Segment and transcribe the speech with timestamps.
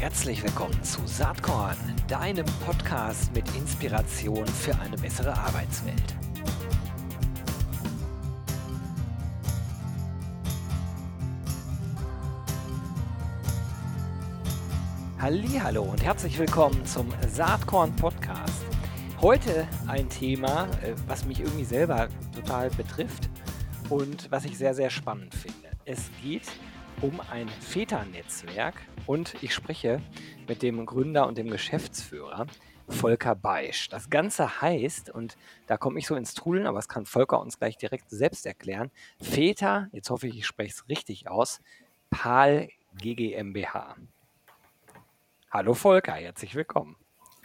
[0.00, 6.14] Herzlich willkommen zu Saatkorn, deinem Podcast mit Inspiration für eine bessere Arbeitswelt.
[15.18, 18.64] Hallo und herzlich willkommen zum Saatkorn Podcast.
[19.20, 23.28] Heute ein Thema, äh, was mich irgendwie selber total betrifft
[23.88, 25.70] und was ich sehr, sehr spannend finde.
[25.84, 26.46] Es geht
[27.02, 28.76] um ein Väternetzwerk
[29.08, 30.02] und ich spreche
[30.46, 32.46] mit dem Gründer und dem Geschäftsführer
[32.88, 33.88] Volker Beisch.
[33.88, 37.58] Das Ganze heißt, und da komme ich so ins Trudeln, aber das kann Volker uns
[37.58, 41.60] gleich direkt selbst erklären, Väter, jetzt hoffe ich, ich spreche es richtig aus,
[42.10, 42.68] PAL
[42.98, 43.96] GGMBH.
[45.50, 46.96] Hallo Volker, herzlich willkommen.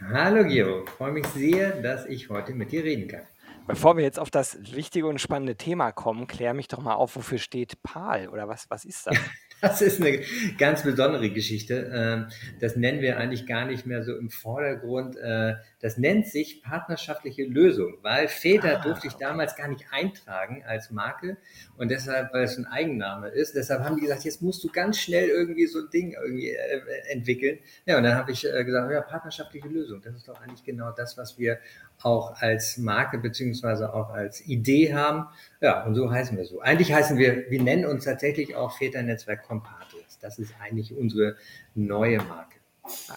[0.01, 3.25] Hallo Gero, freue mich sehr, dass ich heute mit dir reden kann.
[3.67, 7.15] Bevor wir jetzt auf das wichtige und spannende Thema kommen, klär mich doch mal auf,
[7.15, 9.17] wofür steht PAL oder was, was ist das?
[9.63, 10.19] Das ist eine
[10.57, 11.89] ganz besondere Geschichte.
[11.93, 12.27] Ähm,
[12.59, 15.15] das nennen wir eigentlich gar nicht mehr so im Vordergrund.
[15.15, 19.23] Äh, das nennt sich partnerschaftliche Lösung, weil Väter ah, durfte ich okay.
[19.23, 21.37] damals gar nicht eintragen als Marke
[21.77, 24.99] und deshalb, weil es ein Eigenname ist, deshalb haben die gesagt, jetzt musst du ganz
[24.99, 27.59] schnell irgendwie so ein Ding irgendwie äh, entwickeln.
[27.85, 30.91] Ja, und dann habe ich äh, gesagt, ja, partnerschaftliche Lösung, das ist doch eigentlich genau
[30.91, 31.57] das, was wir
[32.03, 35.27] auch als Marke beziehungsweise auch als Idee haben.
[35.61, 36.61] Ja, und so heißen wir so.
[36.61, 40.19] Eigentlich heißen wir, wir nennen uns tatsächlich auch Väternetzwerk Compadres.
[40.21, 41.35] Das ist eigentlich unsere
[41.75, 42.59] neue Marke.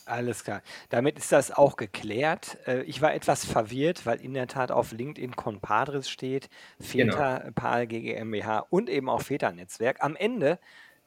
[0.04, 0.62] Alles klar.
[0.90, 2.58] Damit ist das auch geklärt.
[2.66, 6.48] Äh, ich war etwas verwirrt, weil in der Tat auf LinkedIn Compadres steht,
[6.80, 7.52] Väter, genau.
[7.54, 9.96] PAL, GGMBH und eben auch Väternetzwerk.
[10.00, 10.60] Am Ende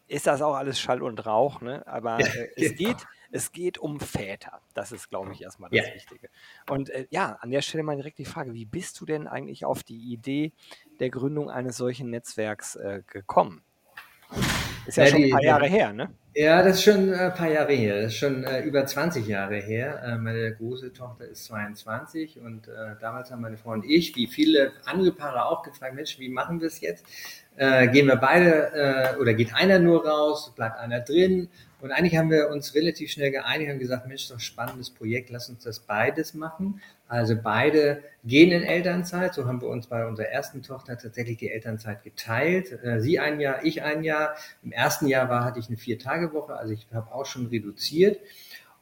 [0.07, 1.87] ist das auch alles Schall und Rauch, ne?
[1.87, 2.89] aber ja, äh, es genau.
[2.89, 4.61] geht es geht um Väter.
[4.73, 5.93] Das ist, glaube ich, erstmal das ja.
[5.93, 6.29] Wichtige.
[6.69, 9.65] Und äh, ja, an der Stelle mal direkt die Frage, wie bist du denn eigentlich
[9.65, 10.53] auf die Idee
[10.99, 13.63] der Gründung eines solchen Netzwerks äh, gekommen?
[14.85, 16.09] Ist ja, ja schon die, ein paar Jahre her, ne?
[16.35, 18.01] Ja, das ist schon ein paar Jahre her.
[18.01, 20.01] Das ist schon äh, über 20 Jahre her.
[20.03, 24.27] Äh, meine große Tochter ist 22 und äh, damals haben meine Frau und ich, wie
[24.27, 27.05] viele andere Paare auch gefragt, Mensch, wie machen wir es jetzt?
[27.55, 31.49] Äh, gehen wir beide äh, oder geht einer nur raus, bleibt einer drin?
[31.81, 35.49] Und eigentlich haben wir uns relativ schnell geeinigt und gesagt, Mensch, doch spannendes Projekt, lass
[35.49, 36.81] uns das beides machen.
[37.07, 39.33] Also beide gehen in Elternzeit.
[39.33, 42.83] So haben wir uns bei unserer ersten Tochter tatsächlich die Elternzeit geteilt.
[42.83, 44.35] Äh, sie ein Jahr, ich ein Jahr.
[44.63, 48.19] Im ersten Jahr war, hatte ich eine Vier-Tage-Woche, also ich habe auch schon reduziert.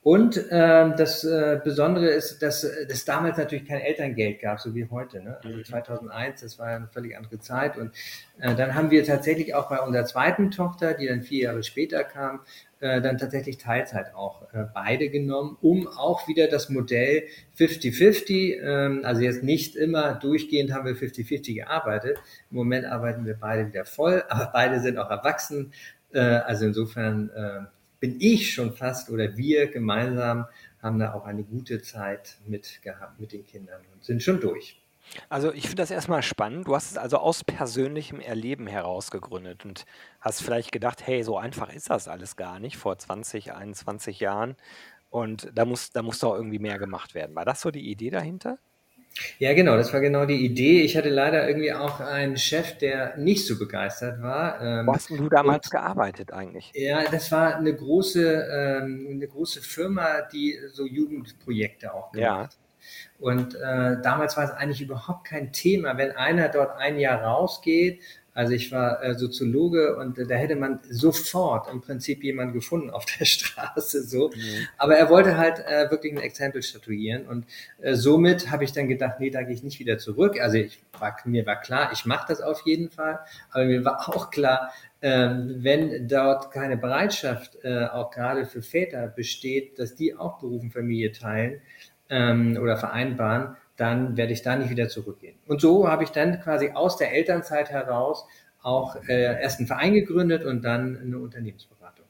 [0.07, 4.87] Und äh, das äh, Besondere ist, dass es damals natürlich kein Elterngeld gab, so wie
[4.89, 5.21] heute.
[5.21, 5.37] Ne?
[5.43, 6.45] Also 2001, mhm.
[6.45, 7.77] das war eine völlig andere Zeit.
[7.77, 7.91] Und
[8.39, 12.05] äh, dann haben wir tatsächlich auch bei unserer zweiten Tochter, die dann vier Jahre später
[12.05, 12.39] kam,
[12.79, 17.23] äh, dann tatsächlich Teilzeit auch äh, beide genommen, um auch wieder das Modell
[17.57, 22.19] 50-50, ähm, also jetzt nicht immer durchgehend haben wir 50-50 gearbeitet.
[22.51, 25.73] Im Moment arbeiten wir beide wieder voll, aber beide sind auch erwachsen.
[26.13, 27.59] Äh, also insofern äh,
[27.99, 30.45] bin ich schon fast oder wir gemeinsam
[30.81, 34.79] haben da auch eine gute Zeit mit gehabt mit den Kindern und sind schon durch.
[35.29, 36.67] Also ich finde das erstmal spannend.
[36.67, 39.85] Du hast es also aus persönlichem Erleben heraus gegründet und
[40.21, 44.55] hast vielleicht gedacht, hey, so einfach ist das alles gar nicht vor 20, 21 Jahren.
[45.09, 47.35] Und da muss, da muss doch irgendwie mehr gemacht werden.
[47.35, 48.57] War das so die Idee dahinter?
[49.39, 50.81] Ja, genau, das war genau die Idee.
[50.81, 54.61] Ich hatte leider irgendwie auch einen Chef, der nicht so begeistert war.
[54.61, 56.71] Ähm, Wo hast du damals und, gearbeitet eigentlich?
[56.75, 62.57] Ja, das war eine große, ähm, eine große Firma, die so Jugendprojekte auch gemacht hat.
[63.19, 67.99] Und äh, damals war es eigentlich überhaupt kein Thema, wenn einer dort ein Jahr rausgeht
[68.37, 72.91] also ich war äh, Soziologe und äh, da hätte man sofort im Prinzip jemanden gefunden
[72.91, 74.29] auf der Straße so.
[74.29, 74.67] Mhm.
[74.77, 77.47] Aber er wollte halt äh, wirklich ein Exempel statuieren und
[77.81, 80.39] äh, somit habe ich dann gedacht, nee, da gehe ich nicht wieder zurück.
[80.39, 83.17] Also ich war, mir war klar, ich mache das auf jeden Fall,
[83.49, 89.07] aber mir war auch klar, ähm, wenn dort keine Bereitschaft äh, auch gerade für Väter
[89.07, 91.59] besteht, dass die auch Beruf und Familie teilen
[92.09, 95.37] ähm, oder vereinbaren, dann werde ich da nicht wieder zurückgehen.
[95.47, 98.25] Und so habe ich dann quasi aus der Elternzeit heraus
[98.61, 102.05] auch äh, erst einen Verein gegründet und dann eine Unternehmensberatung.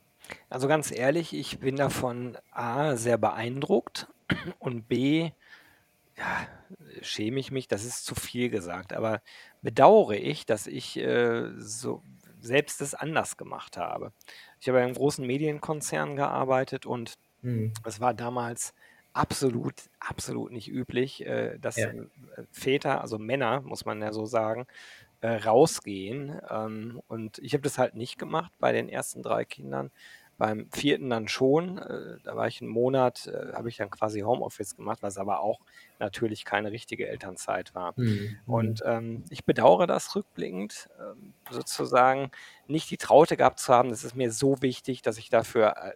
[0.49, 4.07] Also ganz ehrlich, ich bin davon A sehr beeindruckt
[4.59, 5.31] und B,
[6.17, 6.47] ja,
[7.01, 9.21] schäme ich mich, das ist zu viel gesagt, aber
[9.61, 12.01] bedauere ich, dass ich äh, so
[12.39, 14.11] selbst das anders gemacht habe.
[14.59, 17.73] Ich habe in einem großen Medienkonzern gearbeitet und mhm.
[17.85, 18.73] es war damals
[19.17, 21.89] absolut, absolut nicht üblich, äh, dass Ja.
[21.89, 22.07] äh,
[22.51, 24.67] Väter, also Männer, muss man ja so sagen,
[25.21, 26.39] äh, rausgehen.
[26.49, 29.91] Ähm, und ich habe das halt nicht gemacht bei den ersten drei Kindern.
[30.37, 31.79] Beim vierten dann schon.
[31.79, 35.39] Äh, da war ich einen Monat, äh, habe ich dann quasi Homeoffice gemacht, was aber
[35.39, 35.59] auch
[35.97, 37.93] natürlich keine richtige Elternzeit war.
[37.95, 38.37] Mhm.
[38.45, 38.91] Und mhm.
[38.91, 42.29] ähm, ich bedauere das rückblickend, ähm, sozusagen
[42.67, 43.89] nicht die Traute gehabt zu haben.
[43.89, 45.93] Das ist mir so wichtig, dass ich dafür äh,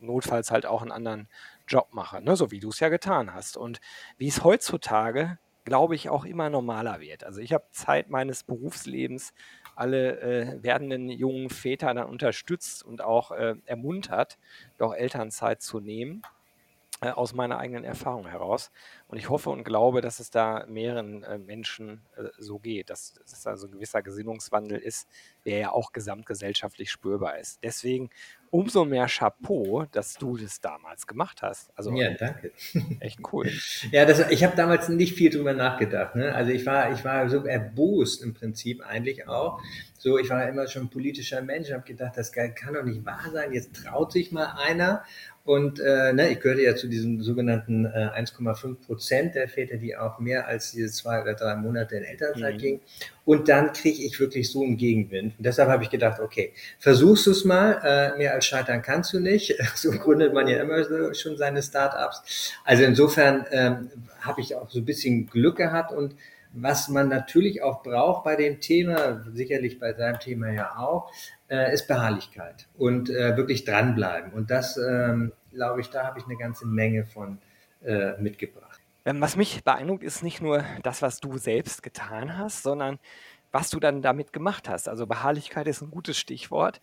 [0.00, 1.28] notfalls halt auch einen anderen
[1.70, 2.36] Job mache, ne?
[2.36, 3.56] so wie du es ja getan hast.
[3.56, 3.80] Und
[4.18, 7.24] wie es heutzutage, glaube ich, auch immer normaler wird.
[7.24, 9.32] Also ich habe Zeit meines Berufslebens
[9.76, 14.38] alle äh, werdenden jungen Väter dann unterstützt und auch äh, ermuntert,
[14.78, 16.22] doch Elternzeit zu nehmen
[17.02, 18.70] äh, aus meiner eigenen Erfahrung heraus.
[19.08, 23.14] Und ich hoffe und glaube, dass es da mehreren äh, Menschen äh, so geht, dass,
[23.24, 25.08] es da so ein gewisser Gesinnungswandel ist,
[25.46, 27.62] der ja auch gesamtgesellschaftlich spürbar ist.
[27.62, 28.10] Deswegen
[28.50, 31.70] umso mehr Chapeau, dass du das damals gemacht hast.
[31.76, 32.52] Also ja, danke.
[33.00, 33.50] Echt cool.
[33.92, 36.16] ja, das, ich habe damals nicht viel drüber nachgedacht.
[36.16, 36.34] Ne?
[36.34, 39.60] Also ich war, ich war so erbost im Prinzip eigentlich auch.
[39.98, 43.30] So, ich war immer schon ein politischer Mensch, habe gedacht, das kann doch nicht wahr
[43.32, 43.52] sein.
[43.52, 45.04] Jetzt traut sich mal einer
[45.44, 49.96] und äh, ne, ich gehörte ja zu diesen sogenannten äh, 1,5 Prozent der Väter, die
[49.96, 52.58] auch mehr als diese zwei oder drei Monate in Elternzeit mhm.
[52.58, 52.80] gingen.
[53.24, 55.34] Und dann kriege ich wirklich so einen Gegenwind.
[55.38, 57.80] Und deshalb habe ich gedacht, okay, versuchst du es mal.
[57.82, 59.54] Äh, mehr als scheitern kannst du nicht.
[59.74, 62.52] So gründet man ja immer so, schon seine Startups.
[62.64, 63.90] Also insofern ähm,
[64.20, 66.16] habe ich auch so ein bisschen Glück gehabt und
[66.52, 71.10] was man natürlich auch braucht bei dem Thema, sicherlich bei seinem Thema ja auch,
[71.50, 74.32] äh, ist Beharrlichkeit und äh, wirklich dranbleiben.
[74.32, 77.38] Und das, ähm, glaube ich, da habe ich eine ganze Menge von
[77.84, 78.80] äh, mitgebracht.
[79.04, 82.98] Ähm, was mich beeindruckt, ist nicht nur das, was du selbst getan hast, sondern
[83.52, 84.88] was du dann damit gemacht hast.
[84.88, 86.80] Also Beharrlichkeit ist ein gutes Stichwort.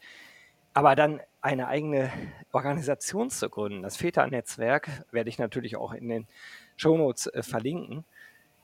[0.73, 2.11] Aber dann eine eigene
[2.51, 6.27] Organisation zu gründen, das Väternetzwerk, werde ich natürlich auch in den
[6.75, 8.03] Shownotes äh, verlinken.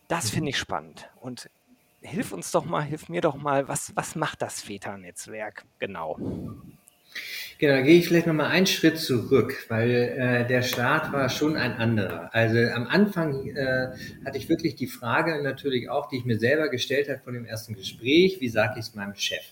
[0.09, 1.09] Das finde ich spannend.
[1.15, 1.49] Und
[2.03, 6.17] hilf uns doch mal, hilf mir doch mal, was, was macht das Väternetzwerk genau?
[7.59, 11.55] Genau, da gehe ich vielleicht nochmal einen Schritt zurück, weil äh, der Start war schon
[11.55, 12.33] ein anderer.
[12.33, 13.89] Also am Anfang äh,
[14.25, 17.45] hatte ich wirklich die Frage natürlich auch, die ich mir selber gestellt habe von dem
[17.45, 19.43] ersten Gespräch, wie sage ich es meinem Chef?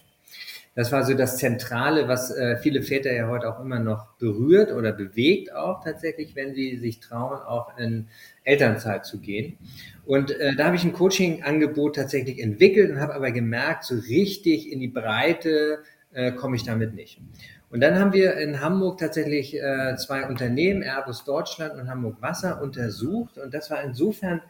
[0.74, 4.72] Das war so das Zentrale, was äh, viele Väter ja heute auch immer noch berührt
[4.72, 8.08] oder bewegt auch tatsächlich, wenn sie sich trauen, auch in
[8.46, 9.58] Elternzeit zu gehen.
[10.06, 14.72] Und äh, da habe ich ein Coaching-Angebot tatsächlich entwickelt und habe aber gemerkt, so richtig
[14.72, 15.80] in die Breite
[16.14, 17.20] äh, komme ich damit nicht.
[17.70, 22.62] Und dann haben wir in Hamburg tatsächlich äh, zwei Unternehmen, Airbus Deutschland und Hamburg Wasser,
[22.62, 23.38] untersucht.
[23.38, 24.42] Und das war insofern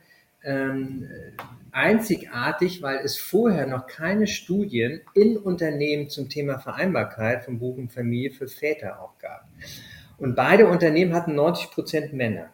[0.43, 1.07] ähm,
[1.71, 7.91] einzigartig, weil es vorher noch keine Studien in Unternehmen zum Thema Vereinbarkeit von Beruf und
[7.91, 9.47] Familie für Väter auch gab.
[10.17, 12.53] Und beide Unternehmen hatten 90 Prozent Männer.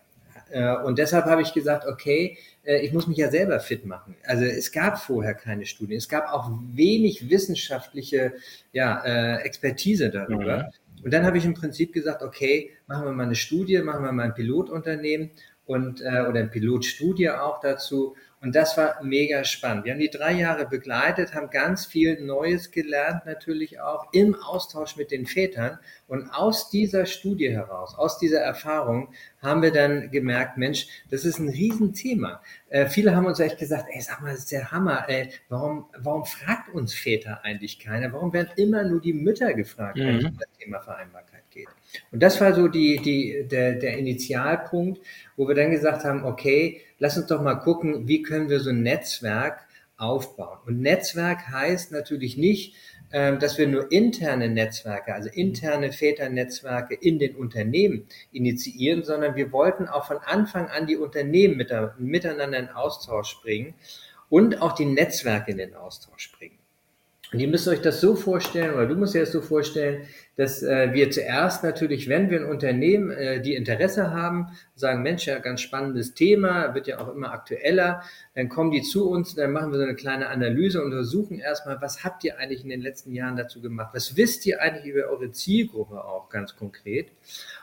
[0.50, 4.16] Äh, und deshalb habe ich gesagt, okay, äh, ich muss mich ja selber fit machen.
[4.24, 5.98] Also es gab vorher keine Studien.
[5.98, 8.34] Es gab auch wenig wissenschaftliche
[8.72, 10.58] ja, äh, Expertise darüber.
[10.58, 11.04] Mhm.
[11.04, 14.12] Und dann habe ich im Prinzip gesagt, okay, machen wir mal eine Studie, machen wir
[14.12, 15.32] mal ein Pilotunternehmen
[15.68, 18.16] und äh, oder Pilotstudie auch dazu.
[18.40, 19.86] Und das war mega spannend.
[19.86, 24.96] Wir haben die drei Jahre begleitet, haben ganz viel Neues gelernt, natürlich auch im Austausch
[24.96, 25.80] mit den Vätern.
[26.08, 29.10] Und aus dieser Studie heraus, aus dieser Erfahrung,
[29.42, 32.42] haben wir dann gemerkt, Mensch, das ist ein Riesenthema.
[32.70, 35.06] Äh, viele haben uns echt gesagt, ey, sag mal, das ist der Hammer.
[35.10, 38.14] Ey, warum, warum fragt uns Väter eigentlich keiner?
[38.14, 40.38] Warum werden immer nur die Mütter gefragt, mhm.
[40.40, 41.68] das Thema Vereinbarkeit geht?
[42.12, 45.02] Und das war so die, die, der, der Initialpunkt,
[45.36, 48.70] wo wir dann gesagt haben, okay, lass uns doch mal gucken, wie können wir so
[48.70, 49.68] ein Netzwerk
[49.98, 50.60] aufbauen.
[50.66, 52.76] Und Netzwerk heißt natürlich nicht,
[53.12, 59.52] ähm, dass wir nur interne Netzwerke, also interne Väternetzwerke in den Unternehmen initiieren, sondern wir
[59.52, 61.58] wollten auch von Anfang an die Unternehmen
[61.98, 63.74] miteinander in Austausch bringen
[64.30, 66.57] und auch die Netzwerke in den Austausch bringen.
[67.34, 70.08] Und ihr müsst euch das so vorstellen, oder du musst dir das so vorstellen,
[70.38, 75.26] dass äh, wir zuerst natürlich, wenn wir ein Unternehmen, äh, die Interesse haben, sagen, Mensch,
[75.26, 78.02] ja, ganz spannendes Thema, wird ja auch immer aktueller,
[78.34, 81.82] dann kommen die zu uns, dann machen wir so eine kleine Analyse und untersuchen erstmal,
[81.82, 83.90] was habt ihr eigentlich in den letzten Jahren dazu gemacht?
[83.94, 87.08] Was wisst ihr eigentlich über eure Zielgruppe auch ganz konkret?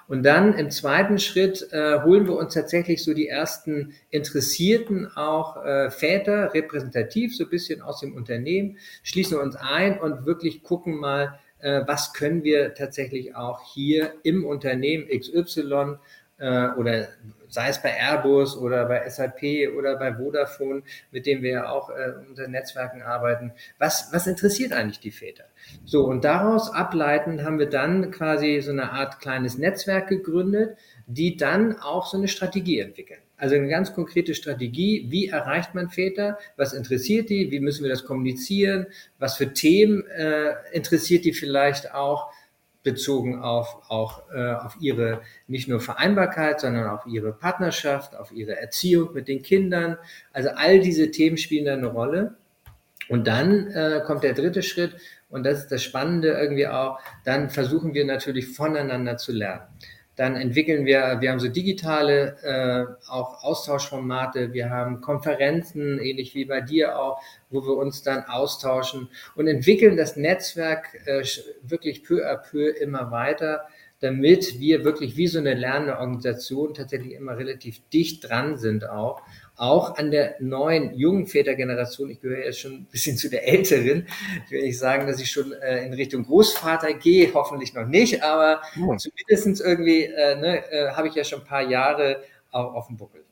[0.06, 5.64] Und dann im zweiten Schritt äh, holen wir uns tatsächlich so die ersten Interessierten auch
[5.64, 10.96] äh, Väter repräsentativ, so ein bisschen aus dem Unternehmen, schließen uns ein und wirklich gucken
[10.96, 15.96] mal, äh, was können wir tatsächlich auch hier im Unternehmen XY
[16.38, 17.08] äh, oder
[17.54, 20.82] sei es bei Airbus oder bei SAP oder bei Vodafone,
[21.12, 23.52] mit dem wir ja auch äh, unter Netzwerken arbeiten.
[23.78, 25.44] Was, was interessiert eigentlich die Väter?
[25.84, 31.36] So, und daraus ableitend haben wir dann quasi so eine Art kleines Netzwerk gegründet, die
[31.36, 33.20] dann auch so eine Strategie entwickeln.
[33.36, 37.90] Also eine ganz konkrete Strategie, wie erreicht man Väter, was interessiert die, wie müssen wir
[37.90, 38.86] das kommunizieren,
[39.20, 42.32] was für Themen äh, interessiert die vielleicht auch,
[42.84, 48.56] bezogen auf auch äh, auf ihre nicht nur Vereinbarkeit, sondern auf ihre Partnerschaft, auf ihre
[48.56, 49.96] Erziehung mit den Kindern.
[50.32, 52.36] Also all diese Themen spielen da eine Rolle.
[53.08, 54.96] Und dann äh, kommt der dritte Schritt
[55.28, 57.00] und das ist das Spannende irgendwie auch.
[57.24, 59.62] Dann versuchen wir natürlich voneinander zu lernen.
[60.16, 66.44] Dann entwickeln wir, wir haben so digitale äh, auch Austauschformate, wir haben Konferenzen, ähnlich wie
[66.44, 71.24] bei dir auch, wo wir uns dann austauschen und entwickeln das Netzwerk äh,
[71.62, 73.66] wirklich peu à peu immer weiter,
[74.00, 79.22] damit wir wirklich wie so eine lernende Organisation tatsächlich immer relativ dicht dran sind auch
[79.56, 84.06] auch an der neuen jungen Vätergeneration, ich gehöre jetzt schon ein bisschen zu der älteren,
[84.46, 88.22] ich will nicht sagen, dass ich schon äh, in Richtung Großvater gehe, hoffentlich noch nicht,
[88.22, 88.96] aber ja.
[88.96, 92.96] zumindest irgendwie äh, ne, äh, habe ich ja schon ein paar Jahre auch auf dem
[92.96, 93.24] Buckel.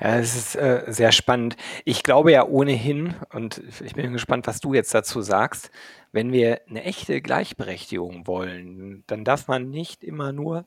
[0.00, 1.56] Ja, es ist äh, sehr spannend.
[1.84, 5.70] Ich glaube ja ohnehin, und ich bin gespannt, was du jetzt dazu sagst,
[6.10, 10.66] wenn wir eine echte Gleichberechtigung wollen, dann darf man nicht immer nur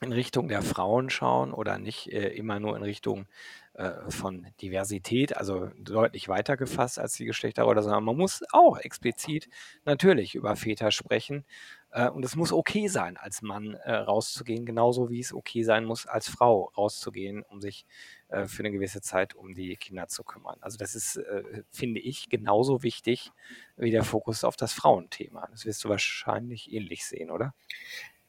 [0.00, 3.26] in Richtung der Frauen schauen oder nicht äh, immer nur in Richtung
[3.74, 9.48] äh, von Diversität, also deutlich weiter gefasst als die Geschlechterrolle, sondern man muss auch explizit
[9.84, 11.44] natürlich über Väter sprechen.
[11.90, 15.84] Äh, und es muss okay sein, als Mann äh, rauszugehen, genauso wie es okay sein
[15.84, 17.86] muss, als Frau rauszugehen, um sich
[18.28, 20.58] äh, für eine gewisse Zeit um die Kinder zu kümmern.
[20.60, 23.30] Also das ist, äh, finde ich, genauso wichtig
[23.76, 25.48] wie der Fokus auf das Frauenthema.
[25.50, 27.54] Das wirst du wahrscheinlich ähnlich sehen, oder?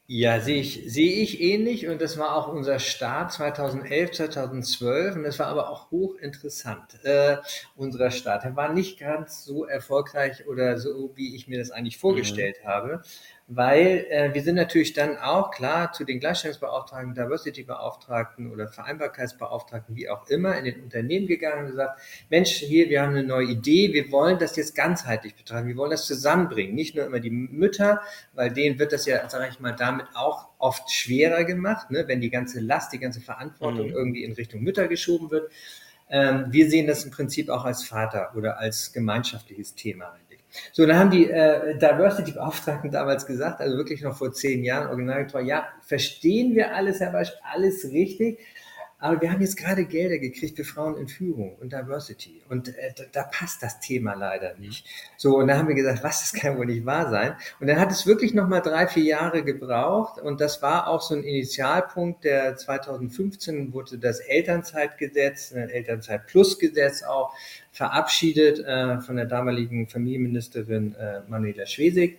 [0.08, 5.24] Ja, sehe ich, sehe ich ähnlich und das war auch unser Start 2011, 2012 und
[5.24, 7.38] das war aber auch hochinteressant, äh,
[7.74, 8.44] unserer Start.
[8.44, 12.68] Er war nicht ganz so erfolgreich oder so, wie ich mir das eigentlich vorgestellt mhm.
[12.68, 13.02] habe
[13.48, 20.08] weil äh, wir sind natürlich dann auch klar zu den Gleichstellungsbeauftragten, Diversity-Beauftragten oder Vereinbarkeitsbeauftragten, wie
[20.08, 23.92] auch immer, in den Unternehmen gegangen und gesagt, Mensch, hier, wir haben eine neue Idee,
[23.92, 28.00] wir wollen das jetzt ganzheitlich betrachten, wir wollen das zusammenbringen, nicht nur immer die Mütter,
[28.32, 32.20] weil denen wird das ja, sage ich mal, damit auch oft schwerer gemacht, ne, wenn
[32.20, 33.94] die ganze Last, die ganze Verantwortung mhm.
[33.94, 35.52] irgendwie in Richtung Mütter geschoben wird.
[36.08, 40.16] Ähm, wir sehen das im Prinzip auch als Vater oder als gemeinschaftliches Thema
[40.72, 45.42] so, dann haben die äh, Diversity-Beauftragten damals gesagt, also wirklich noch vor zehn Jahren, originalgetreu,
[45.42, 48.40] ja, verstehen wir alles, Herr Beispiel, alles richtig,
[49.06, 52.42] aber wir haben jetzt gerade Gelder gekriegt für Frauen in Führung und Diversity.
[52.48, 54.86] Und äh, da, da, passt das Thema leider nicht.
[55.16, 57.34] So, und da haben wir gesagt, was, das kann wohl nicht wahr sein.
[57.60, 60.20] Und dann hat es wirklich nochmal drei, vier Jahre gebraucht.
[60.20, 67.34] Und das war auch so ein Initialpunkt, der 2015 wurde das Elternzeitgesetz, ein Elternzeit-Plus-Gesetz auch
[67.72, 72.18] verabschiedet äh, von der damaligen Familienministerin äh, Manuela Schwesig.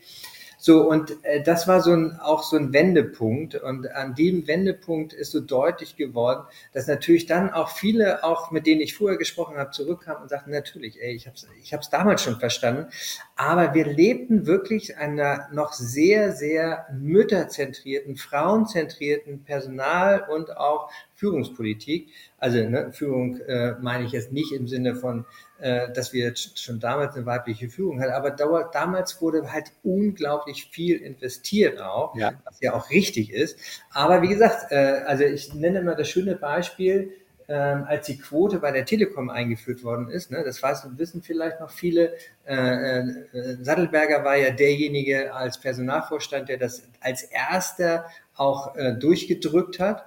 [0.60, 3.56] So, und äh, das war so ein, auch so ein Wendepunkt.
[3.56, 8.66] Und an dem Wendepunkt ist so deutlich geworden, dass natürlich dann auch viele, auch mit
[8.66, 11.92] denen ich vorher gesprochen habe, zurückkamen und sagten, natürlich, ey, ich habe es ich hab's
[11.92, 12.88] damals schon verstanden.
[13.36, 22.10] Aber wir lebten wirklich einer noch sehr, sehr mütterzentrierten, frauenzentrierten Personal- und auch Führungspolitik.
[22.40, 25.26] Also ne, Führung äh, meine ich jetzt nicht im Sinne von
[25.60, 28.14] äh, dass wir schon damals eine weibliche Führung hatten.
[28.14, 32.34] Aber damals wurde halt unglaublich viel investiert auch, ja.
[32.46, 33.58] was ja auch richtig ist.
[33.92, 37.12] Aber wie gesagt, äh, also ich nenne mal das schöne Beispiel,
[37.50, 41.62] ähm, als die Quote bei der Telekom eingeführt worden ist, ne, das weiß, wissen vielleicht
[41.62, 42.14] noch viele,
[42.46, 49.80] äh, äh, Sattelberger war ja derjenige als Personalvorstand, der das als erster auch äh, durchgedrückt
[49.80, 50.06] hat.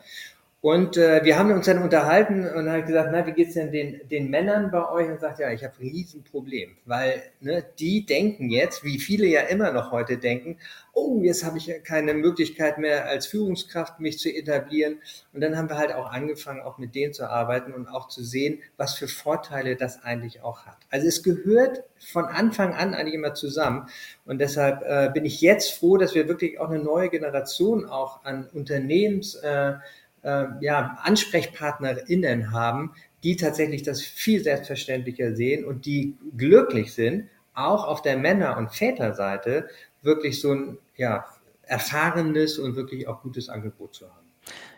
[0.62, 4.06] Und äh, wir haben uns dann unterhalten und hat gesagt, na, wie geht's denn den,
[4.10, 5.08] den Männern bei euch?
[5.08, 9.40] Und sagt, ja, ich habe ein Riesenproblem, weil ne, die denken jetzt, wie viele ja
[9.42, 10.58] immer noch heute denken,
[10.92, 14.98] oh, jetzt habe ich ja keine Möglichkeit mehr als Führungskraft mich zu etablieren.
[15.32, 18.22] Und dann haben wir halt auch angefangen, auch mit denen zu arbeiten und auch zu
[18.22, 20.76] sehen, was für Vorteile das eigentlich auch hat.
[20.90, 23.88] Also es gehört von Anfang an eigentlich immer zusammen.
[24.26, 28.24] Und deshalb äh, bin ich jetzt froh, dass wir wirklich auch eine neue Generation auch
[28.24, 29.74] an Unternehmens äh,
[30.22, 37.86] äh, ja, AnsprechpartnerInnen haben, die tatsächlich das viel selbstverständlicher sehen und die glücklich sind, auch
[37.86, 39.68] auf der Männer- und Väterseite
[40.02, 41.26] wirklich so ein ja,
[41.62, 44.20] erfahrenes und wirklich auch gutes Angebot zu haben.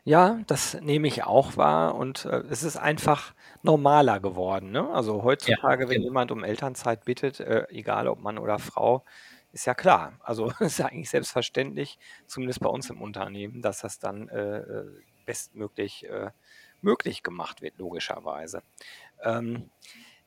[0.05, 4.73] Ja, das nehme ich auch wahr und äh, es ist einfach normaler geworden.
[4.73, 4.91] Ne?
[4.91, 6.07] Also heutzutage, ja, wenn genau.
[6.07, 9.05] jemand um Elternzeit bittet, äh, egal ob Mann oder Frau,
[9.53, 10.15] ist ja klar.
[10.21, 14.87] Also ist ja eigentlich selbstverständlich, zumindest bei uns im Unternehmen, dass das dann äh, äh
[15.25, 16.31] bestmöglich äh,
[16.81, 18.63] möglich gemacht wird, logischerweise.
[19.23, 19.71] Ähm,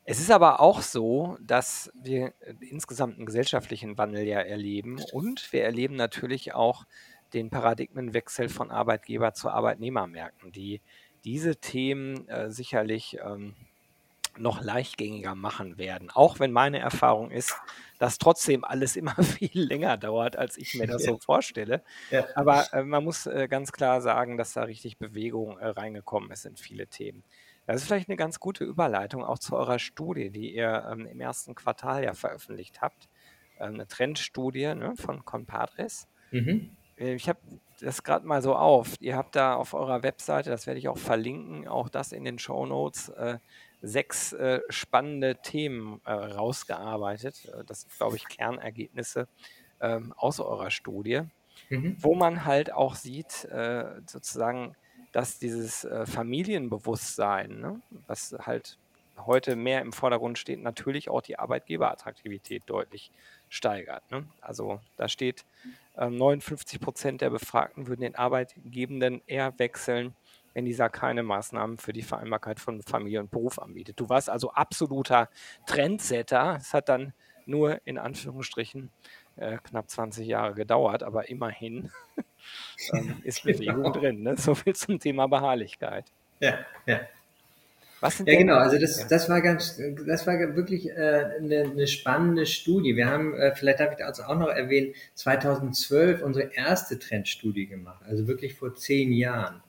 [0.05, 5.51] es ist aber auch so, dass wir äh, insgesamt einen gesellschaftlichen Wandel ja erleben und
[5.51, 6.85] wir erleben natürlich auch
[7.33, 10.81] den Paradigmenwechsel von Arbeitgeber zu Arbeitnehmermärkten, die
[11.25, 13.55] diese Themen äh, sicherlich ähm,
[14.37, 16.09] noch leichtgängiger machen werden.
[16.11, 17.55] Auch wenn meine Erfahrung ist,
[17.99, 21.83] dass trotzdem alles immer viel länger dauert, als ich mir das so vorstelle.
[22.11, 22.25] Ja.
[22.35, 26.45] Aber äh, man muss äh, ganz klar sagen, dass da richtig Bewegung äh, reingekommen ist
[26.45, 27.23] in viele Themen.
[27.65, 31.19] Das ist vielleicht eine ganz gute Überleitung auch zu eurer Studie, die ihr ähm, im
[31.19, 33.09] ersten Quartal ja veröffentlicht habt.
[33.59, 36.07] Ähm, eine Trendstudie ne, von Compadres.
[36.31, 36.75] Mhm.
[36.97, 37.39] Äh, ich habe
[37.81, 38.95] das gerade mal so auf.
[38.99, 42.39] Ihr habt da auf eurer Webseite, das werde ich auch verlinken, auch das in den
[42.39, 43.39] Show Notes, äh,
[43.85, 47.45] sechs äh, spannende Themen äh, rausgearbeitet.
[47.45, 49.27] Äh, das sind, glaube ich, Kernergebnisse
[49.79, 51.21] ähm, aus eurer Studie,
[51.69, 51.95] mhm.
[51.99, 54.75] wo man halt auch sieht, äh, sozusagen,
[55.11, 58.77] dass dieses Familienbewusstsein, ne, was halt
[59.17, 63.11] heute mehr im Vordergrund steht, natürlich auch die Arbeitgeberattraktivität deutlich
[63.49, 64.03] steigert.
[64.11, 64.27] Ne?
[64.41, 65.45] Also da steht,
[65.95, 70.15] äh, 59 Prozent der Befragten würden den Arbeitgebenden eher wechseln,
[70.55, 73.99] wenn dieser keine Maßnahmen für die Vereinbarkeit von Familie und Beruf anbietet.
[73.99, 75.29] Du warst also absoluter
[75.67, 76.57] Trendsetter.
[76.59, 77.13] Es hat dann
[77.45, 78.89] nur in Anführungsstrichen
[79.35, 81.91] äh, knapp 20 Jahre gedauert, aber immerhin
[82.93, 83.91] ähm, ist Bewegung genau.
[83.91, 84.23] drin.
[84.23, 84.37] Ne?
[84.37, 86.05] So viel zum Thema Beharrlichkeit.
[86.39, 87.01] Ja, ja.
[87.99, 88.55] Was ja, genau.
[88.55, 92.95] Also das, das war ganz, das war wirklich äh, eine, eine spannende Studie.
[92.95, 98.03] Wir haben, äh, vielleicht darf ich das auch noch erwähnen, 2012 unsere erste Trendstudie gemacht.
[98.07, 99.61] Also wirklich vor zehn Jahren.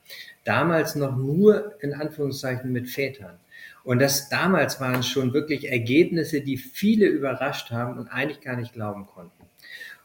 [0.46, 3.38] Damals noch nur in Anführungszeichen mit Vätern.
[3.82, 8.72] Und das damals waren schon wirklich Ergebnisse, die viele überrascht haben und eigentlich gar nicht
[8.72, 9.32] glauben konnten.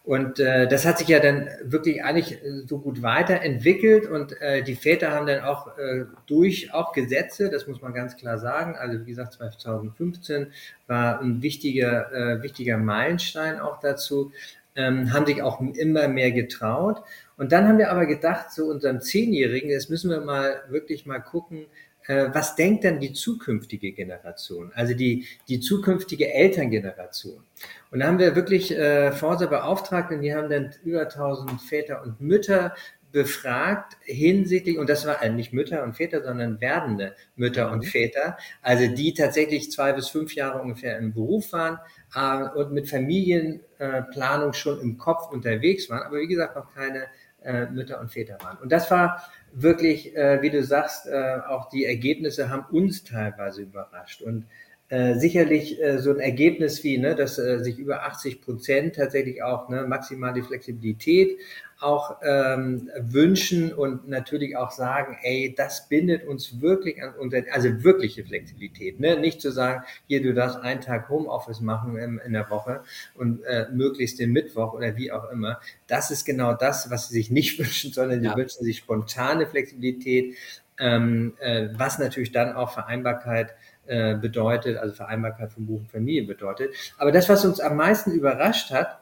[0.03, 4.63] Und äh, das hat sich ja dann wirklich eigentlich äh, so gut weiterentwickelt und äh,
[4.63, 8.75] die Väter haben dann auch äh, durch auch Gesetze, das muss man ganz klar sagen.
[8.75, 10.47] Also wie gesagt, 2015
[10.87, 14.31] war ein wichtiger, äh, wichtiger Meilenstein auch dazu,
[14.75, 17.03] ähm, haben sich auch immer mehr getraut.
[17.41, 21.17] Und dann haben wir aber gedacht, zu unserem Zehnjährigen, jetzt müssen wir mal wirklich mal
[21.17, 21.65] gucken,
[22.05, 27.43] äh, was denkt dann die zukünftige Generation, also die, die zukünftige Elterngeneration.
[27.89, 32.03] Und da haben wir wirklich äh, Forsa beauftragt und die haben dann über 1000 Väter
[32.03, 32.75] und Mütter
[33.11, 37.87] befragt hinsichtlich, und das waren nicht Mütter und Väter, sondern werdende Mütter und mhm.
[37.87, 41.79] Väter, also die tatsächlich zwei bis fünf Jahre ungefähr im Beruf waren
[42.15, 47.07] äh, und mit Familienplanung äh, schon im Kopf unterwegs waren, aber wie gesagt noch keine
[47.41, 48.57] äh, Mütter und Väter waren.
[48.57, 53.63] Und das war wirklich, äh, wie du sagst, äh, auch die Ergebnisse haben uns teilweise
[53.63, 54.21] überrascht.
[54.21, 54.45] Und
[54.91, 59.41] äh, sicherlich äh, so ein Ergebnis wie, ne, dass äh, sich über 80 Prozent tatsächlich
[59.41, 61.37] auch ne, maximale Flexibilität
[61.79, 67.85] auch ähm, wünschen und natürlich auch sagen, ey, das bindet uns wirklich an unser, also
[67.85, 69.17] wirkliche Flexibilität, ne?
[69.17, 72.83] nicht zu sagen, hier, du darfst einen Tag Homeoffice machen in, in der Woche
[73.15, 75.61] und äh, möglichst den Mittwoch oder wie auch immer.
[75.87, 78.31] Das ist genau das, was sie sich nicht wünschen, sondern ja.
[78.31, 80.35] sie wünschen sich spontane Flexibilität,
[80.77, 83.55] ähm, äh, was natürlich dann auch Vereinbarkeit
[83.91, 86.73] äh, bedeutet, also Vereinbarkeit von Buch und Familie bedeutet.
[86.97, 89.01] Aber das, was uns am meisten überrascht hat,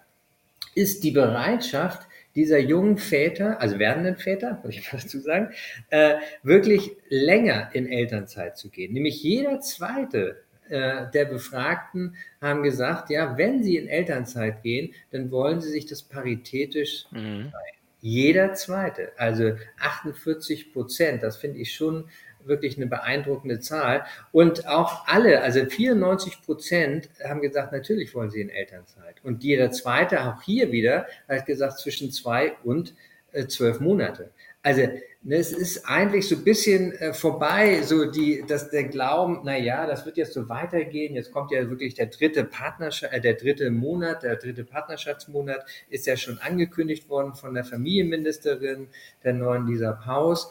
[0.74, 5.50] ist die Bereitschaft, dieser jungen Väter, also werdenden Väter, muss ich mal dazu sagen,
[5.92, 8.94] äh, wirklich länger in Elternzeit zu gehen.
[8.94, 15.30] Nämlich jeder zweite äh, der Befragten haben gesagt, ja, wenn sie in Elternzeit gehen, dann
[15.30, 17.54] wollen sie sich das paritätisch mhm.
[18.02, 22.06] Jeder zweite, also 48 Prozent, das finde ich schon
[22.44, 24.06] wirklich eine beeindruckende Zahl.
[24.32, 29.16] Und auch alle, also 94 Prozent haben gesagt, natürlich wollen sie in Elternzeit.
[29.24, 32.94] Und jeder zweite, auch hier wieder, hat gesagt, zwischen zwei und
[33.32, 34.32] äh, zwölf Monate.
[34.62, 34.82] Also
[35.22, 39.58] ne, es ist eigentlich so ein bisschen äh, vorbei, so die, dass der Glauben, na
[39.58, 41.16] ja, das wird jetzt so weitergehen.
[41.16, 46.08] Jetzt kommt ja wirklich der dritte Partnerschaft, äh, der dritte Monat, der dritte Partnerschaftsmonat ist
[46.08, 48.88] ja schon angekündigt worden von der Familienministerin
[49.24, 50.50] der neuen Lisa Paus.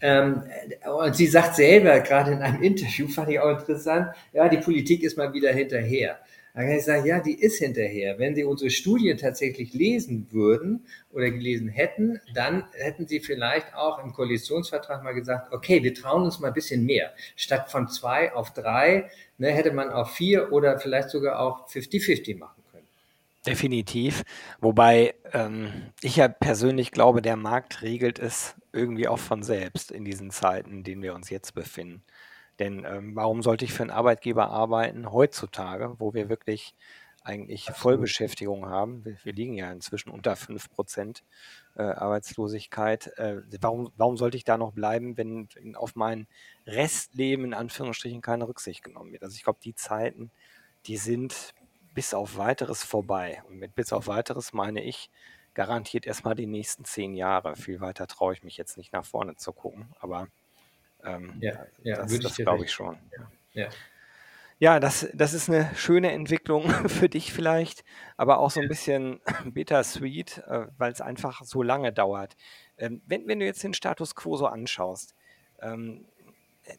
[0.00, 0.44] Ähm,
[1.02, 5.02] und sie sagt selber, gerade in einem Interview, fand ich auch interessant, ja, die Politik
[5.02, 6.18] ist mal wieder hinterher.
[6.58, 8.18] Da kann ich sagen, ja, die ist hinterher.
[8.18, 14.02] Wenn Sie unsere Studien tatsächlich lesen würden oder gelesen hätten, dann hätten Sie vielleicht auch
[14.02, 17.12] im Koalitionsvertrag mal gesagt, okay, wir trauen uns mal ein bisschen mehr.
[17.36, 22.38] Statt von zwei auf drei ne, hätte man auf vier oder vielleicht sogar auch 50-50
[22.38, 22.88] machen können.
[23.46, 24.24] Definitiv.
[24.60, 25.70] Wobei ähm,
[26.02, 30.70] ich ja persönlich glaube, der Markt regelt es irgendwie auch von selbst in diesen Zeiten,
[30.70, 32.02] in denen wir uns jetzt befinden.
[32.58, 36.74] Denn ähm, warum sollte ich für einen Arbeitgeber arbeiten heutzutage, wo wir wirklich
[37.22, 39.04] eigentlich Vollbeschäftigung haben?
[39.04, 41.22] Wir, wir liegen ja inzwischen unter 5 Prozent
[41.76, 43.18] äh, Arbeitslosigkeit.
[43.18, 46.26] Äh, warum, warum sollte ich da noch bleiben, wenn, wenn auf mein
[46.66, 49.22] Restleben in Anführungsstrichen keine Rücksicht genommen wird?
[49.22, 50.30] Also ich glaube, die Zeiten,
[50.86, 51.54] die sind
[51.94, 53.42] bis auf weiteres vorbei.
[53.48, 55.10] Und mit bis auf weiteres meine ich,
[55.58, 57.56] garantiert erstmal die nächsten zehn Jahre.
[57.56, 60.28] Viel weiter traue ich mich jetzt nicht nach vorne zu gucken, aber
[61.02, 62.96] ähm, ja, ja, das, das glaube ich schon.
[63.54, 63.68] Ja, ja.
[64.60, 67.82] ja, das, das ist eine schöne Entwicklung für dich vielleicht,
[68.16, 72.36] aber auch so ein bisschen bittersweet, äh, weil es einfach so lange dauert.
[72.76, 75.16] Ähm, wenn, wenn du jetzt den Status quo so anschaust,
[75.60, 76.06] ähm,
[76.66, 76.76] äh,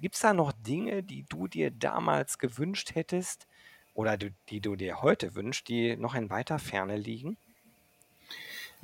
[0.00, 3.48] gibt es da noch Dinge, die du dir damals gewünscht hättest
[3.92, 7.38] oder die, die du dir heute wünschst, die noch in weiter Ferne liegen?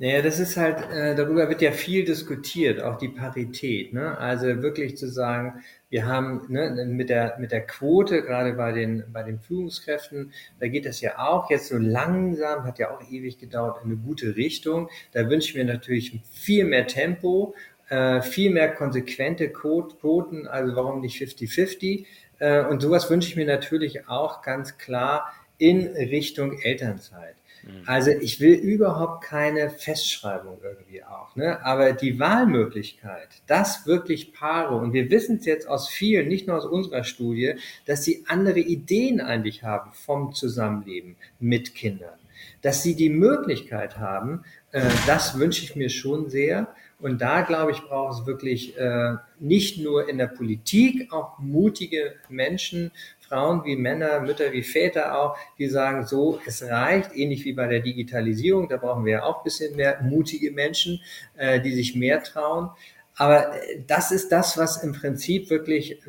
[0.01, 3.93] Naja, das ist halt, äh, darüber wird ja viel diskutiert, auch die Parität.
[3.93, 4.17] Ne?
[4.17, 5.61] Also wirklich zu sagen,
[5.91, 10.67] wir haben ne, mit, der, mit der Quote, gerade bei den, bei den Führungskräften, da
[10.69, 14.35] geht das ja auch jetzt so langsam, hat ja auch ewig gedauert, in eine gute
[14.35, 14.89] Richtung.
[15.11, 17.53] Da wünsche ich mir natürlich viel mehr Tempo,
[17.89, 22.07] äh, viel mehr konsequente Quoten, also warum nicht 50-50?
[22.39, 27.35] Äh, und sowas wünsche ich mir natürlich auch ganz klar in Richtung Elternzeit.
[27.63, 27.83] Mhm.
[27.85, 31.63] Also ich will überhaupt keine Festschreibung irgendwie auch, ne?
[31.63, 36.57] aber die Wahlmöglichkeit, dass wirklich Paare, und wir wissen es jetzt aus vielen, nicht nur
[36.57, 42.17] aus unserer Studie, dass sie andere Ideen eigentlich haben vom Zusammenleben mit Kindern,
[42.61, 46.73] dass sie die Möglichkeit haben, äh, das wünsche ich mir schon sehr.
[47.01, 52.13] Und da, glaube ich, braucht es wirklich äh, nicht nur in der Politik auch mutige
[52.29, 52.91] Menschen,
[53.27, 57.67] Frauen wie Männer, Mütter wie Väter auch, die sagen, so, es reicht, ähnlich wie bei
[57.67, 61.01] der Digitalisierung, da brauchen wir ja auch ein bisschen mehr mutige Menschen,
[61.37, 62.69] äh, die sich mehr trauen.
[63.15, 65.99] Aber äh, das ist das, was im Prinzip wirklich,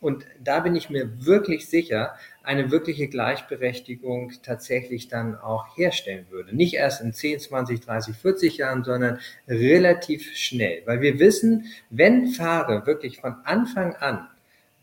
[0.00, 2.14] und da bin ich mir wirklich sicher,
[2.50, 6.54] eine wirkliche Gleichberechtigung tatsächlich dann auch herstellen würde.
[6.54, 10.82] Nicht erst in 10, 20, 30, 40 Jahren, sondern relativ schnell.
[10.84, 14.26] Weil wir wissen, wenn Paare wirklich von Anfang an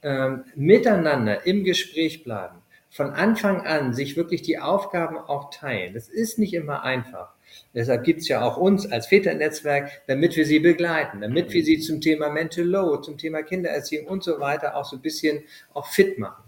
[0.02, 2.56] ähm, miteinander im Gespräch bleiben,
[2.90, 5.94] von Anfang an sich wirklich die Aufgaben auch teilen.
[5.94, 7.34] Das ist nicht immer einfach.
[7.74, 11.80] Deshalb gibt es ja auch uns als Väternetzwerk, damit wir sie begleiten, damit wir sie
[11.80, 15.88] zum Thema Mental Load, zum Thema Kindererziehung und so weiter auch so ein bisschen auch
[15.88, 16.47] fit machen.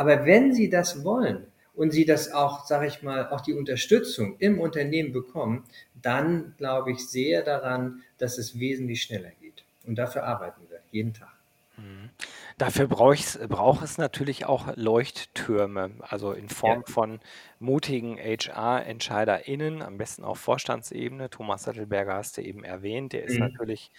[0.00, 4.36] Aber wenn sie das wollen und sie das auch, sage ich mal, auch die Unterstützung
[4.38, 9.64] im Unternehmen bekommen, dann glaube ich sehr daran, dass es wesentlich schneller geht.
[9.86, 11.34] Und dafür arbeiten wir jeden Tag.
[11.76, 12.10] Mhm.
[12.58, 16.86] Dafür braucht es natürlich auch Leuchttürme, also in Form Ja.
[16.86, 17.20] von
[17.58, 21.30] mutigen HR-EntscheiderInnen, am besten auf Vorstandsebene.
[21.30, 23.12] Thomas Sattelberger hast du eben erwähnt.
[23.12, 23.40] Der ist Mhm.
[23.40, 23.90] natürlich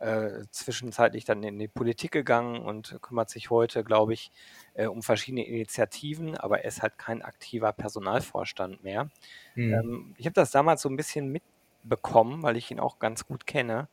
[0.00, 4.30] äh, zwischenzeitlich dann in die Politik gegangen und kümmert sich heute, glaube ich,
[4.74, 9.10] äh, um verschiedene Initiativen, aber er ist halt kein aktiver Personalvorstand mehr.
[9.54, 9.72] Mhm.
[9.72, 13.46] Ähm, ich habe das damals so ein bisschen mitbekommen, weil ich ihn auch ganz gut
[13.46, 13.88] kenne.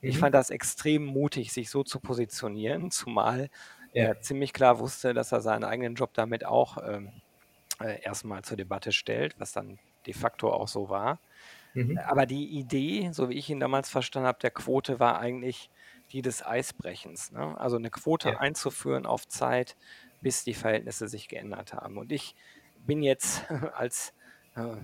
[0.00, 0.20] Ich mhm.
[0.20, 3.50] fand das extrem mutig, sich so zu positionieren, zumal
[3.92, 4.04] ja.
[4.04, 7.12] er ziemlich klar wusste, dass er seinen eigenen Job damit auch ähm,
[7.80, 11.18] äh, erstmal zur Debatte stellt, was dann de facto auch so war.
[11.74, 11.98] Mhm.
[11.98, 15.70] Aber die Idee, so wie ich ihn damals verstanden habe, der Quote war eigentlich
[16.12, 17.30] die des Eisbrechens.
[17.32, 17.58] Ne?
[17.58, 18.38] Also eine Quote ja.
[18.38, 19.76] einzuführen auf Zeit,
[20.20, 21.98] bis die Verhältnisse sich geändert haben.
[21.98, 22.34] Und ich
[22.86, 24.12] bin jetzt als
[24.56, 24.76] äh,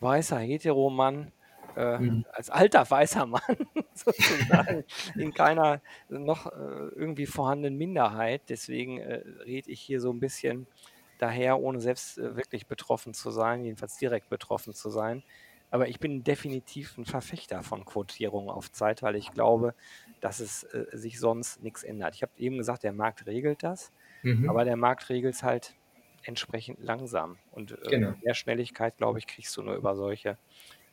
[0.00, 1.32] weißer Heteromann
[1.76, 2.26] äh, mhm.
[2.32, 3.40] als alter weißer Mann
[3.94, 8.42] sozusagen in keiner noch äh, irgendwie vorhandenen Minderheit.
[8.48, 10.66] Deswegen äh, rede ich hier so ein bisschen
[11.18, 15.22] daher, ohne selbst äh, wirklich betroffen zu sein, jedenfalls direkt betroffen zu sein.
[15.72, 19.74] Aber ich bin definitiv ein Verfechter von Quotierung auf Zeit, weil ich glaube,
[20.20, 22.14] dass es äh, sich sonst nichts ändert.
[22.14, 23.90] Ich habe eben gesagt, der Markt regelt das,
[24.22, 24.50] mhm.
[24.50, 25.74] aber der Markt regelt es halt
[26.24, 27.38] entsprechend langsam.
[27.52, 28.14] Und äh, genau.
[28.22, 30.36] mehr Schnelligkeit, glaube ich, kriegst du nur über solche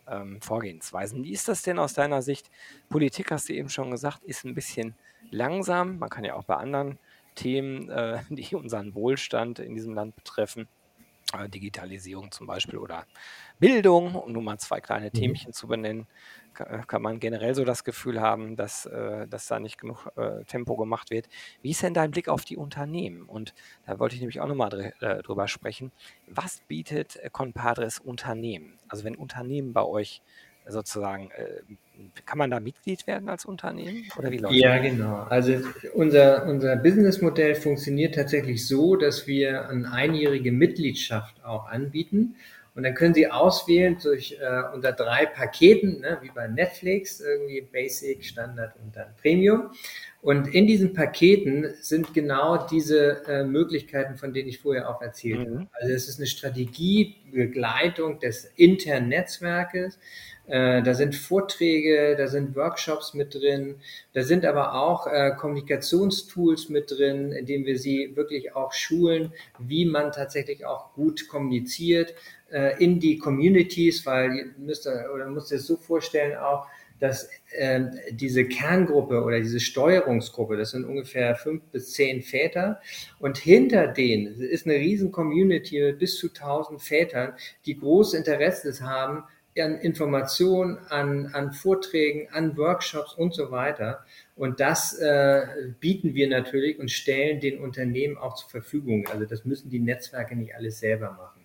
[0.07, 1.25] ähm, Vorgehensweisen.
[1.25, 2.49] Wie ist das denn aus deiner Sicht?
[2.87, 4.95] Politik, hast du eben schon gesagt, ist ein bisschen
[5.29, 5.99] langsam.
[5.99, 6.99] Man kann ja auch bei anderen
[7.35, 10.69] Themen, äh, die unseren Wohlstand in diesem Land betreffen,
[11.47, 13.05] Digitalisierung zum Beispiel oder
[13.59, 15.13] Bildung, um nur mal zwei kleine mhm.
[15.13, 16.07] Themchen zu benennen,
[16.57, 20.43] äh, kann man generell so das Gefühl haben, dass, äh, dass da nicht genug äh,
[20.45, 21.27] Tempo gemacht wird.
[21.61, 23.23] Wie ist denn dein Blick auf die Unternehmen?
[23.23, 23.53] Und
[23.85, 25.91] da wollte ich nämlich auch nochmal dr äh, drüber sprechen.
[26.27, 28.79] Was bietet äh, Compadres Unternehmen?
[28.87, 30.21] Also wenn Unternehmen bei euch
[30.69, 31.75] sozusagen, äh,
[32.25, 34.85] kann man da Mitglied werden als Unternehmen oder wie läuft Ja, das?
[34.85, 35.15] genau.
[35.29, 35.53] Also
[35.93, 42.35] unser, unser Businessmodell funktioniert tatsächlich so, dass wir eine einjährige Mitgliedschaft auch anbieten.
[42.75, 47.59] Und dann können Sie auswählen durch äh, unter drei Paketen, ne, wie bei Netflix, irgendwie
[47.61, 49.71] Basic, Standard und dann Premium.
[50.21, 55.49] Und in diesen Paketen sind genau diese äh, Möglichkeiten, von denen ich vorher auch erzählt
[55.49, 55.59] mhm.
[55.59, 55.67] habe.
[55.73, 59.99] Also es ist eine Strategie, Begleitung des internen Netzwerkes.
[60.49, 63.75] Äh, da sind Vorträge, da sind Workshops mit drin,
[64.13, 69.85] da sind aber auch äh, Kommunikationstools mit drin, indem wir sie wirklich auch schulen, wie
[69.85, 72.15] man tatsächlich auch gut kommuniziert
[72.51, 76.65] äh, in die Communities, weil ihr müsst oder müsst ihr es so vorstellen auch,
[76.99, 77.81] dass äh,
[78.11, 82.81] diese Kerngruppe oder diese Steuerungsgruppe, das sind ungefähr fünf bis zehn Väter
[83.19, 87.33] und hinter denen ist eine riesen Community mit bis zu tausend Vätern,
[87.65, 89.23] die großes Interesse haben
[89.57, 94.05] an Informationen, an, an Vorträgen, an Workshops und so weiter.
[94.35, 95.45] Und das äh,
[95.79, 99.07] bieten wir natürlich und stellen den Unternehmen auch zur Verfügung.
[99.11, 101.38] Also das müssen die Netzwerke nicht alles selber machen.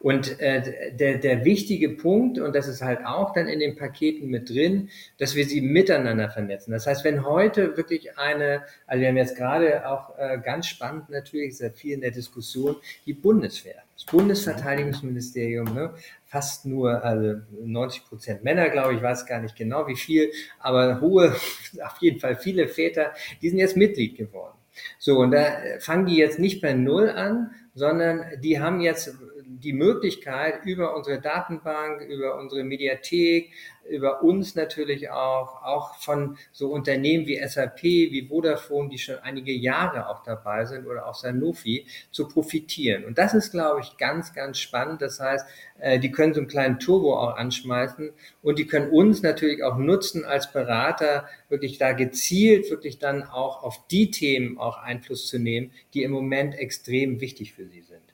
[0.00, 4.28] Und äh, der, der wichtige Punkt, und das ist halt auch dann in den Paketen
[4.28, 6.72] mit drin, dass wir sie miteinander vernetzen.
[6.72, 11.08] Das heißt, wenn heute wirklich eine, also wir haben jetzt gerade auch äh, ganz spannend
[11.08, 13.82] natürlich, sehr viel in der Diskussion, die Bundeswehr.
[13.94, 15.94] Das Bundesverteidigungsministerium, ne,
[16.26, 21.00] fast nur also 90 Prozent Männer, glaube ich, weiß gar nicht genau wie viel, aber
[21.00, 21.34] hohe,
[21.82, 24.56] auf jeden Fall viele Väter, die sind jetzt Mitglied geworden.
[24.98, 29.14] So, und da fangen die jetzt nicht bei Null an, sondern die haben jetzt
[29.60, 33.52] die Möglichkeit, über unsere Datenbank, über unsere Mediathek,
[33.88, 39.52] über uns natürlich auch, auch von so Unternehmen wie SAP, wie Vodafone, die schon einige
[39.52, 43.04] Jahre auch dabei sind oder auch Sanofi, zu profitieren.
[43.04, 45.02] Und das ist, glaube ich, ganz, ganz spannend.
[45.02, 45.46] Das heißt,
[45.78, 48.10] äh, die können so einen kleinen Turbo auch anschmeißen
[48.42, 53.62] und die können uns natürlich auch nutzen als Berater, wirklich da gezielt, wirklich dann auch
[53.62, 58.05] auf die Themen auch Einfluss zu nehmen, die im Moment extrem wichtig für sie sind.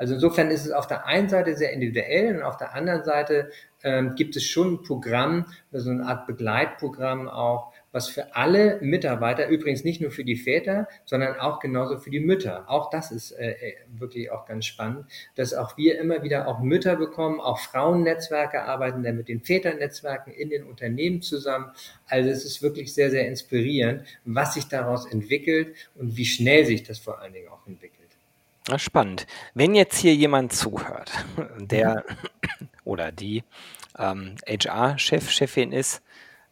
[0.00, 3.50] Also insofern ist es auf der einen Seite sehr individuell und auf der anderen Seite
[3.82, 9.48] ähm, gibt es schon ein Programm, so eine Art Begleitprogramm auch, was für alle Mitarbeiter,
[9.48, 12.64] übrigens nicht nur für die Väter, sondern auch genauso für die Mütter.
[12.70, 16.60] Auch das ist äh, äh wirklich auch ganz spannend, dass auch wir immer wieder auch
[16.60, 21.72] Mütter bekommen, auch Frauennetzwerke arbeiten dann mit den Väternetzwerken in den Unternehmen zusammen.
[22.06, 26.84] Also es ist wirklich sehr, sehr inspirierend, was sich daraus entwickelt und wie schnell sich
[26.84, 27.99] das vor allen Dingen auch entwickelt.
[28.76, 29.26] Spannend.
[29.54, 31.12] Wenn jetzt hier jemand zuhört,
[31.58, 32.04] der
[32.84, 33.44] oder die
[33.98, 36.02] ähm, HR-Chef, Chefin ist,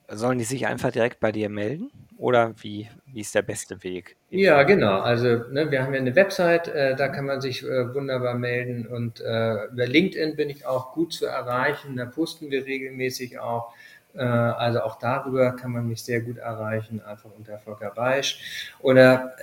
[0.08, 1.90] sollen die sich einfach direkt bei dir melden?
[2.16, 4.16] Oder wie, wie ist der beste Weg?
[4.30, 5.00] Ja, genau.
[5.00, 8.86] Also ne, wir haben ja eine Website, äh, da kann man sich äh, wunderbar melden.
[8.86, 11.96] Und äh, über LinkedIn bin ich auch gut zu erreichen.
[11.96, 13.72] Da posten wir regelmäßig auch.
[14.18, 19.36] Äh, also auch darüber kann man mich sehr gut erreichen, einfach unter Volker Beisch oder,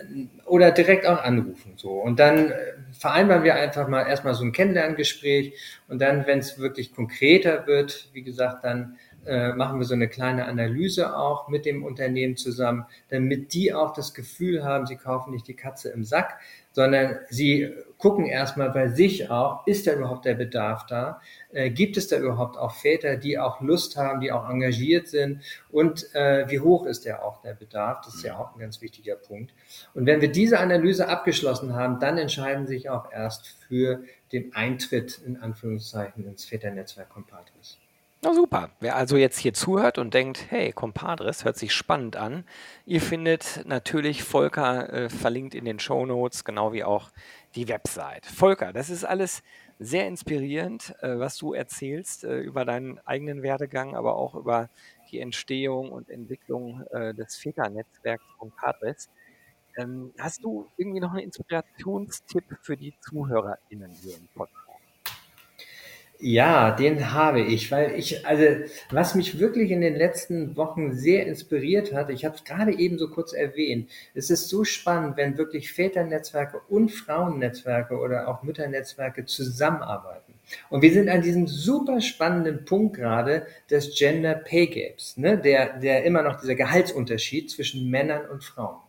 [0.45, 1.73] oder direkt auch anrufen.
[1.77, 1.91] So.
[1.91, 2.55] Und dann äh,
[2.91, 5.53] vereinbaren wir einfach mal erstmal so ein Kennenlerngespräch
[5.88, 10.09] und dann, wenn es wirklich konkreter wird, wie gesagt, dann äh, machen wir so eine
[10.09, 15.31] kleine Analyse auch mit dem Unternehmen zusammen, damit die auch das Gefühl haben, sie kaufen
[15.31, 16.38] nicht die Katze im Sack,
[16.75, 21.21] sondern sie gucken erstmal bei sich auch, ist da überhaupt der Bedarf da?
[21.53, 25.41] Äh, gibt es da überhaupt auch Väter, die auch Lust haben, die auch engagiert sind?
[25.71, 28.01] Und äh, wie hoch ist der auch der Bedarf?
[28.03, 29.53] Das ist ja auch ein ganz wichtiger Punkt.
[29.93, 35.21] Und wenn wir diese Analyse abgeschlossen haben, dann entscheiden sich auch erst für den Eintritt
[35.25, 37.79] in Anführungszeichen ins Väternetzwerk Compadres.
[38.25, 38.71] Na super.
[38.79, 42.43] Wer also jetzt hier zuhört und denkt, hey, Compadres, hört sich spannend an.
[42.88, 47.11] Ihr findet natürlich Volker äh, verlinkt in den Show Notes, genau wie auch
[47.53, 48.25] die Website.
[48.25, 49.43] Volker, das ist alles
[49.77, 54.71] sehr inspirierend, äh, was du erzählst äh, über deinen eigenen Werdegang, aber auch über
[55.11, 59.07] die Entstehung und Entwicklung äh, des Väternetzwerks Compadres.
[59.77, 64.64] Ähm, hast du irgendwie noch einen Inspirationstipp für die ZuhörerInnen hier im Podcast?
[66.27, 68.43] Ja, den habe ich, weil ich, also
[68.89, 72.97] was mich wirklich in den letzten Wochen sehr inspiriert hat, ich habe es gerade eben
[72.97, 79.25] so kurz erwähnt, es ist so spannend, wenn wirklich Väternetzwerke und Frauennetzwerke oder auch Mütternetzwerke
[79.25, 80.33] zusammenarbeiten.
[80.71, 85.38] Und wir sind an diesem super spannenden Punkt gerade des Gender Pay Gaps, ne?
[85.38, 88.84] der, der immer noch dieser Gehaltsunterschied zwischen Männern und Frauen.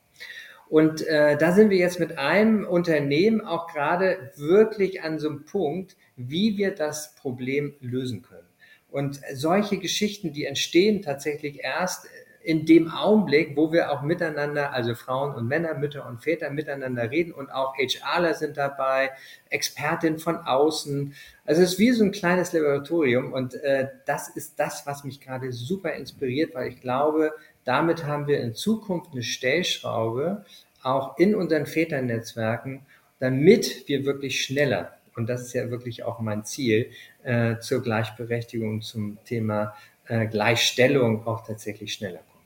[0.68, 5.44] Und äh, da sind wir jetzt mit einem Unternehmen auch gerade wirklich an so einem
[5.44, 8.48] Punkt, wie wir das Problem lösen können.
[8.90, 12.06] Und solche Geschichten, die entstehen tatsächlich erst
[12.46, 17.10] in dem Augenblick, wo wir auch miteinander, also Frauen und Männer, Mütter und Väter miteinander
[17.10, 19.10] reden und auch HRler sind dabei,
[19.50, 21.12] Expertin von außen.
[21.44, 25.20] Also es ist wie so ein kleines Laboratorium und äh, das ist das, was mich
[25.20, 27.32] gerade super inspiriert, weil ich glaube,
[27.66, 30.46] damit haben wir in Zukunft eine Stellschraube,
[30.82, 32.86] auch in unseren Väternetzwerken,
[33.18, 36.92] damit wir wirklich schneller und das ist ja wirklich auch mein Ziel,
[37.24, 39.74] äh, zur Gleichberechtigung, zum Thema
[40.06, 42.44] äh, Gleichstellung auch tatsächlich schneller kommen.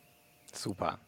[0.53, 0.99] Super.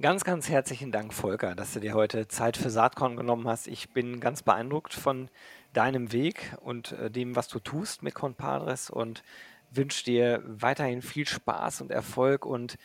[0.00, 3.68] Ganz, ganz herzlichen Dank, Volker, dass du dir heute Zeit für Saatkorn genommen hast.
[3.68, 5.28] Ich bin ganz beeindruckt von
[5.74, 9.22] deinem Weg und äh, dem, was du tust mit Compadres und
[9.70, 12.76] wünsche dir weiterhin viel Spaß und Erfolg und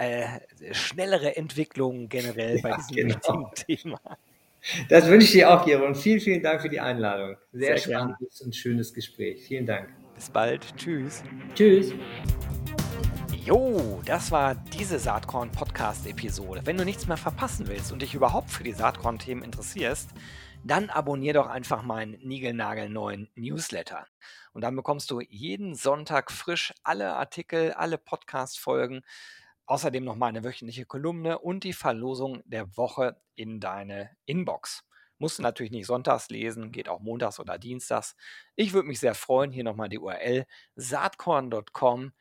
[0.00, 0.40] äh,
[0.72, 3.52] schnellere Entwicklung generell bei ja, diesem genau.
[3.54, 4.00] Thema.
[4.88, 5.94] Das wünsche ich dir auch, Jeroen.
[5.94, 7.36] Vielen, vielen Dank für die Einladung.
[7.52, 9.44] Sehr, Sehr spannendes und schönes Gespräch.
[9.46, 9.88] Vielen Dank.
[10.14, 10.74] Bis bald.
[10.76, 11.22] Tschüss.
[11.54, 11.92] Tschüss.
[13.44, 16.62] Jo, das war diese Saatkorn-Podcast-Episode.
[16.64, 20.10] Wenn du nichts mehr verpassen willst und dich überhaupt für die Saatkorn-Themen interessierst,
[20.62, 24.06] dann abonnier doch einfach meinen niegelnagelneuen Newsletter.
[24.52, 29.02] Und dann bekommst du jeden Sonntag frisch alle Artikel, alle Podcast-Folgen
[29.70, 34.82] Außerdem noch mal eine wöchentliche Kolumne und die Verlosung der Woche in deine Inbox.
[35.18, 38.16] Musst du natürlich nicht sonntags lesen, geht auch montags oder dienstags.
[38.56, 39.52] Ich würde mich sehr freuen.
[39.52, 42.12] Hier nochmal die URL saatkorn.com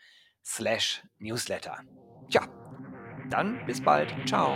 [0.46, 1.80] slash newsletter.
[2.30, 2.48] Tja,
[3.32, 4.14] dann bis bald.
[4.28, 4.54] Ciao.